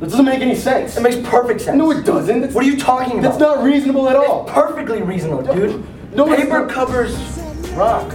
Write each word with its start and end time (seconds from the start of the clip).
This 0.00 0.10
doesn't 0.10 0.24
make 0.26 0.40
any 0.40 0.54
sense. 0.54 0.96
It 0.96 1.00
makes 1.02 1.16
perfect 1.28 1.60
sense. 1.60 1.76
No, 1.76 1.90
it 1.90 2.04
doesn't. 2.04 2.44
It's, 2.44 2.54
What 2.54 2.64
are 2.64 2.68
you 2.68 2.78
talking 2.78 3.18
about? 3.18 3.22
That's 3.22 3.40
not 3.40 3.64
reasonable 3.64 4.08
at 4.08 4.14
all. 4.16 4.44
Perfectly 4.44 5.02
reasonable, 5.02 5.42
dude. 5.42 5.84
No, 6.14 6.24
Paper 6.34 6.66
covers 6.66 7.16
rock. 7.72 8.14